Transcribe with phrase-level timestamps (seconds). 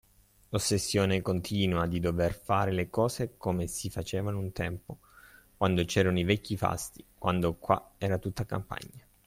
[0.49, 4.97] L’ossessione continua di dover fare le cose come si facevano un tempo,
[5.55, 9.05] quando c’erano i vecchi fasti, quando qua era tutta campagna.